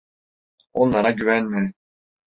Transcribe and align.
Onlara 0.73 1.11
güvenme. 1.11 1.73